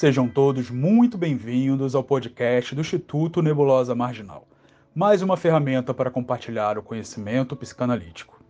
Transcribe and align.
Sejam 0.00 0.26
todos 0.26 0.70
muito 0.70 1.18
bem-vindos 1.18 1.94
ao 1.94 2.02
podcast 2.02 2.74
do 2.74 2.80
Instituto 2.80 3.42
Nebulosa 3.42 3.94
Marginal, 3.94 4.48
mais 4.94 5.20
uma 5.20 5.36
ferramenta 5.36 5.92
para 5.92 6.10
compartilhar 6.10 6.78
o 6.78 6.82
conhecimento 6.82 7.54
psicanalítico. 7.54 8.42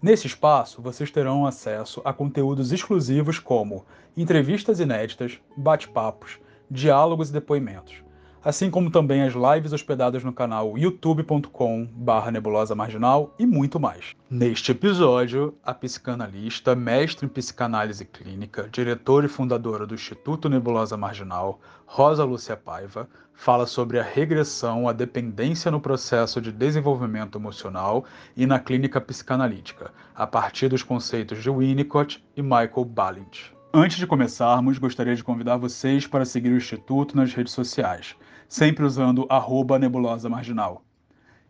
Nesse 0.00 0.26
espaço, 0.26 0.80
vocês 0.80 1.10
terão 1.10 1.44
acesso 1.44 2.00
a 2.06 2.12
conteúdos 2.14 2.72
exclusivos 2.72 3.38
como 3.38 3.84
entrevistas 4.16 4.80
inéditas, 4.80 5.38
bate-papos, 5.54 6.38
diálogos 6.70 7.28
e 7.28 7.34
depoimentos, 7.34 8.02
assim 8.44 8.70
como 8.70 8.90
também 8.90 9.22
as 9.22 9.32
lives 9.32 9.72
hospedadas 9.72 10.22
no 10.22 10.32
canal 10.32 10.76
youtube.com/barra 10.76 12.30
nebulosa 12.30 12.74
marginal 12.74 13.34
e 13.38 13.46
muito 13.46 13.80
mais. 13.80 14.14
Neste 14.28 14.72
episódio, 14.72 15.54
a 15.64 15.72
psicanalista, 15.72 16.74
mestre 16.74 17.24
em 17.24 17.28
psicanálise 17.28 18.04
clínica, 18.04 18.68
diretora 18.70 19.24
e 19.24 19.30
fundadora 19.30 19.86
do 19.86 19.94
Instituto 19.94 20.48
Nebulosa 20.48 20.96
Marginal, 20.96 21.58
Rosa 21.86 22.24
Lúcia 22.24 22.56
Paiva, 22.56 23.08
fala 23.32 23.66
sobre 23.66 23.98
a 23.98 24.02
regressão 24.02 24.88
à 24.88 24.92
dependência 24.92 25.70
no 25.70 25.80
processo 25.80 26.40
de 26.40 26.52
desenvolvimento 26.52 27.38
emocional 27.38 28.04
e 28.36 28.46
na 28.46 28.58
clínica 28.58 29.00
psicanalítica, 29.00 29.90
a 30.14 30.26
partir 30.26 30.68
dos 30.68 30.82
conceitos 30.82 31.42
de 31.42 31.50
Winnicott 31.50 32.22
e 32.36 32.42
Michael 32.42 32.84
Balint. 32.84 33.52
Antes 33.72 33.96
de 33.96 34.06
começarmos, 34.06 34.78
gostaria 34.78 35.16
de 35.16 35.24
convidar 35.24 35.56
vocês 35.56 36.06
para 36.06 36.24
seguir 36.24 36.50
o 36.50 36.56
Instituto 36.56 37.16
nas 37.16 37.32
redes 37.34 37.52
sociais 37.52 38.14
sempre 38.54 38.84
usando 38.84 39.26
arroba 39.28 39.80
nebulosa 39.80 40.28
marginal. 40.28 40.84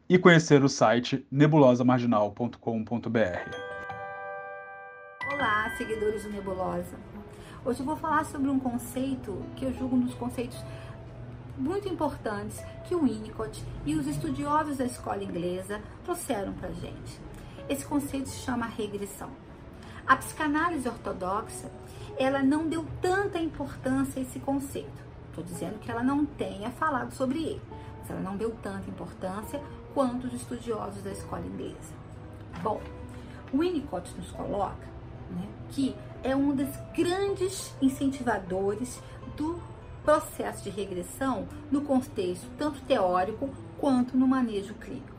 E 0.09 0.19
conhecer 0.19 0.65
o 0.65 0.71
site 0.71 1.27
nebulosamarginal.com.br. 1.31 3.57
Olá, 5.31 5.71
seguidores 5.77 6.23
do 6.23 6.31
Nebulosa. 6.31 6.97
Hoje 7.63 7.81
eu 7.81 7.85
vou 7.85 7.95
falar 7.95 8.25
sobre 8.25 8.49
um 8.49 8.59
conceito 8.59 9.45
que 9.55 9.67
eu 9.67 9.75
julgo 9.75 9.97
um 9.97 10.01
dos 10.01 10.15
conceitos 10.15 10.57
muito 11.59 11.87
importantes 11.91 12.59
que 12.89 12.95
o 12.95 13.03
Winnicott 13.03 13.63
e 13.85 13.97
os 13.97 14.07
estudiosos 14.07 14.79
da 14.79 14.87
escola 14.87 15.23
inglesa 15.23 15.83
trouxeram 16.05 16.55
para 16.55 16.73
gente. 16.73 17.21
Esse 17.69 17.85
conceito 17.85 18.31
se 18.31 18.39
chama 18.39 18.65
regressão. 18.65 19.29
A 20.07 20.17
psicanálise 20.17 20.89
ortodoxa, 20.89 21.71
ela 22.17 22.43
não 22.43 22.67
deu 22.67 22.87
tanta 23.03 23.39
importância 23.39 24.21
a 24.21 24.23
esse 24.23 24.39
conceito. 24.39 25.04
Estou 25.35 25.43
dizendo 25.43 25.81
que 25.81 25.91
ela 25.91 26.05
não 26.05 26.25
tenha 26.25 26.71
falado 26.71 27.13
sobre 27.13 27.43
ele, 27.43 27.63
mas 27.99 28.09
ela 28.09 28.21
não 28.21 28.37
deu 28.37 28.53
tanta 28.63 28.89
importância 28.89 29.61
quanto 29.93 30.29
os 30.29 30.33
estudiosos 30.33 31.03
da 31.03 31.11
escola 31.11 31.45
inglesa. 31.45 31.93
Bom, 32.63 32.81
Winnicott 33.53 34.17
nos 34.17 34.31
coloca 34.31 34.87
né, 35.33 35.49
que 35.71 35.97
é 36.23 36.37
um 36.37 36.55
dos 36.55 36.69
grandes 36.97 37.75
incentivadores 37.83 39.03
do 39.37 39.61
processo 40.05 40.63
de 40.63 40.71
regressão 40.71 41.49
no 41.69 41.81
contexto 41.81 42.49
tanto 42.57 42.81
teórico 42.83 43.51
quanto 43.79 44.17
no 44.17 44.29
manejo 44.29 44.75
clínico. 44.75 45.17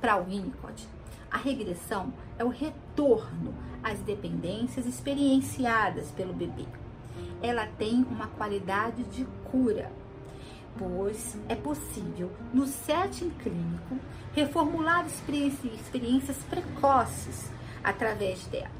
Para 0.00 0.16
Winnicott, 0.18 0.86
a 1.28 1.38
regressão 1.38 2.12
é 2.38 2.44
o 2.44 2.50
retorno 2.50 3.52
às 3.82 3.98
dependências 3.98 4.86
experienciadas 4.86 6.12
pelo 6.12 6.32
bebê 6.32 6.66
ela 7.42 7.66
tem 7.78 8.06
uma 8.10 8.26
qualidade 8.28 9.02
de 9.04 9.24
cura, 9.50 9.90
pois 10.78 11.36
é 11.48 11.54
possível, 11.54 12.30
no 12.52 12.66
setting 12.66 13.30
clínico, 13.30 13.98
reformular 14.34 15.06
experiências 15.06 16.38
precoces 16.50 17.50
através 17.82 18.46
dela. 18.46 18.70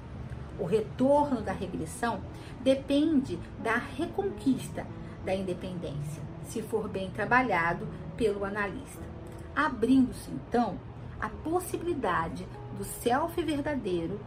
O 0.59 0.65
retorno 0.65 1.43
da 1.43 1.53
regressão 1.53 2.21
depende 2.61 3.39
da 3.63 3.77
reconquista 3.77 4.87
da 5.25 5.35
independência, 5.35 6.23
se 6.45 6.63
for 6.63 6.89
bem 6.89 7.11
trabalhado 7.11 7.87
pelo 8.17 8.45
analista, 8.45 9.03
abrindo-se 9.55 10.31
então 10.31 10.79
a 11.21 11.29
possibilidade 11.29 12.47
do 12.77 12.85
self 12.85 13.43
verdadeiro 13.43 14.21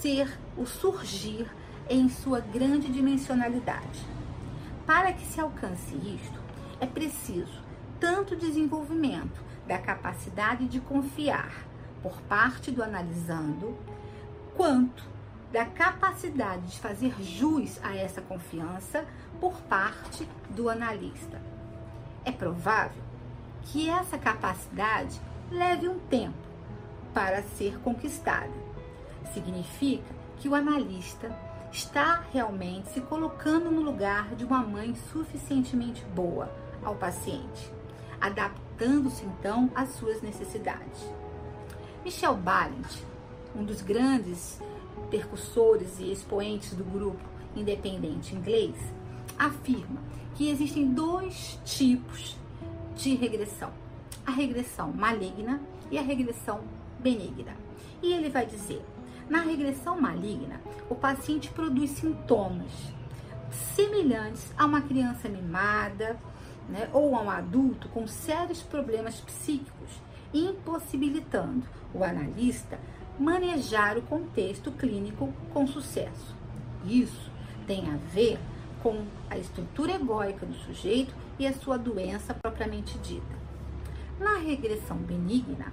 ser 0.00 0.38
o 0.56 0.64
surgir 0.64 1.46
em 1.90 2.08
sua 2.08 2.38
grande 2.38 2.88
dimensionalidade. 2.88 4.06
Para 4.86 5.12
que 5.12 5.26
se 5.26 5.40
alcance 5.40 5.96
isto, 5.96 6.40
é 6.78 6.86
preciso 6.86 7.60
tanto 7.98 8.36
desenvolvimento 8.36 9.42
da 9.66 9.76
capacidade 9.76 10.68
de 10.68 10.80
confiar 10.80 11.66
por 12.00 12.20
parte 12.22 12.70
do 12.70 12.82
analisando, 12.82 13.76
quanto 14.56 15.04
da 15.52 15.66
capacidade 15.66 16.68
de 16.68 16.78
fazer 16.78 17.12
jus 17.20 17.78
a 17.82 17.94
essa 17.96 18.20
confiança 18.20 19.04
por 19.40 19.60
parte 19.62 20.26
do 20.50 20.68
analista. 20.68 21.42
É 22.24 22.30
provável 22.30 23.02
que 23.64 23.90
essa 23.90 24.16
capacidade 24.16 25.20
leve 25.50 25.88
um 25.88 25.98
tempo 25.98 26.38
para 27.12 27.42
ser 27.42 27.80
conquistada. 27.80 28.52
Significa 29.34 30.14
que 30.38 30.48
o 30.48 30.54
analista 30.54 31.36
está 31.72 32.24
realmente 32.32 32.88
se 32.90 33.00
colocando 33.00 33.70
no 33.70 33.80
lugar 33.80 34.34
de 34.34 34.44
uma 34.44 34.62
mãe 34.62 34.94
suficientemente 35.12 36.04
boa 36.14 36.50
ao 36.82 36.96
paciente, 36.96 37.70
adaptando-se 38.20 39.24
então 39.24 39.70
às 39.74 39.90
suas 39.90 40.20
necessidades. 40.20 41.08
Michel 42.04 42.34
Balint, 42.36 43.04
um 43.54 43.64
dos 43.64 43.82
grandes 43.82 44.60
percussores 45.10 45.98
e 45.98 46.10
expoentes 46.10 46.74
do 46.74 46.84
grupo 46.84 47.22
independente 47.54 48.34
inglês, 48.34 48.74
afirma 49.38 50.00
que 50.34 50.48
existem 50.50 50.92
dois 50.92 51.60
tipos 51.64 52.36
de 52.96 53.14
regressão: 53.14 53.70
a 54.26 54.30
regressão 54.30 54.92
maligna 54.92 55.60
e 55.90 55.98
a 55.98 56.02
regressão 56.02 56.60
benigna. 56.98 57.56
E 58.02 58.12
ele 58.12 58.28
vai 58.28 58.46
dizer 58.46 58.82
na 59.30 59.42
regressão 59.42 59.98
maligna, 60.00 60.60
o 60.90 60.94
paciente 60.94 61.48
produz 61.50 61.92
sintomas 61.92 62.72
semelhantes 63.74 64.52
a 64.58 64.66
uma 64.66 64.80
criança 64.80 65.28
mimada 65.28 66.18
né, 66.68 66.90
ou 66.92 67.14
a 67.14 67.22
um 67.22 67.30
adulto 67.30 67.88
com 67.88 68.06
sérios 68.06 68.60
problemas 68.60 69.20
psíquicos, 69.20 69.90
impossibilitando 70.34 71.62
o 71.94 72.02
analista 72.02 72.78
manejar 73.18 73.96
o 73.96 74.02
contexto 74.02 74.72
clínico 74.72 75.32
com 75.52 75.66
sucesso. 75.66 76.34
Isso 76.84 77.30
tem 77.66 77.88
a 77.88 77.96
ver 78.12 78.38
com 78.82 79.04
a 79.28 79.38
estrutura 79.38 79.92
egóica 79.92 80.44
do 80.44 80.54
sujeito 80.54 81.14
e 81.38 81.46
a 81.46 81.52
sua 81.52 81.76
doença 81.76 82.34
propriamente 82.34 82.98
dita. 82.98 83.38
Na 84.18 84.38
regressão 84.38 84.96
benigna, 84.96 85.72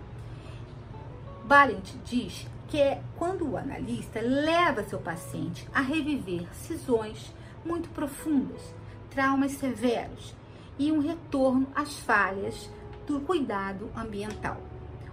Balint 1.45 1.94
diz 2.06 2.45
que 2.67 2.79
é 2.79 3.01
quando 3.16 3.50
o 3.50 3.57
analista 3.57 4.19
leva 4.19 4.83
seu 4.83 5.00
paciente 5.00 5.67
a 5.73 5.81
reviver 5.81 6.47
cisões 6.53 7.33
muito 7.66 7.89
profundas, 7.89 8.73
traumas 9.09 9.53
severos 9.53 10.35
e 10.77 10.91
um 10.91 11.00
retorno 11.00 11.67
às 11.73 11.97
falhas 12.00 12.69
do 13.06 13.22
cuidado 13.22 13.89
ambiental, 13.95 14.57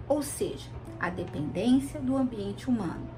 ou 0.07 0.21
seja, 0.21 0.69
a 0.99 1.09
dependência 1.09 1.99
do 1.99 2.15
ambiente 2.15 2.69
humano, 2.69 3.09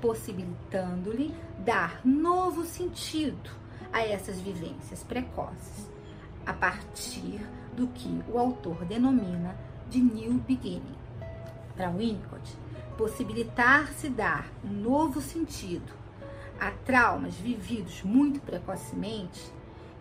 possibilitando-lhe 0.00 1.34
dar 1.58 2.00
novo 2.04 2.64
sentido 2.64 3.50
a 3.92 4.06
essas 4.06 4.40
vivências 4.40 5.02
precoces, 5.02 5.90
a 6.44 6.52
partir 6.52 7.40
do 7.74 7.88
que 7.88 8.22
o 8.28 8.38
autor 8.38 8.84
denomina 8.84 9.56
de 9.88 10.00
New 10.00 10.34
Beginning. 10.34 10.96
Para 11.76 11.90
Winnicott, 11.90 12.56
possibilitar-se 12.96 14.08
dar 14.08 14.46
um 14.64 14.72
novo 14.72 15.20
sentido 15.20 15.92
a 16.58 16.70
traumas 16.70 17.34
vividos 17.34 18.02
muito 18.02 18.40
precocemente 18.40 19.52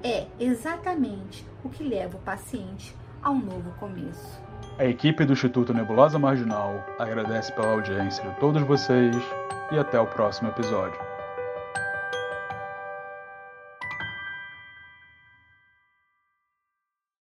é 0.03 0.27
exatamente 0.39 1.45
o 1.63 1.69
que 1.69 1.83
leva 1.83 2.17
o 2.17 2.21
paciente 2.21 2.95
a 3.21 3.29
um 3.29 3.39
novo 3.39 3.71
começo. 3.79 4.39
A 4.77 4.85
equipe 4.85 5.25
do 5.25 5.33
Instituto 5.33 5.73
Nebulosa 5.73 6.19
Marginal 6.19 6.85
agradece 6.99 7.51
pela 7.53 7.71
audiência 7.71 8.23
de 8.23 8.39
todos 8.39 8.61
vocês 8.63 9.15
e 9.71 9.79
até 9.79 9.99
o 9.99 10.05
próximo 10.05 10.49
episódio. 10.49 11.14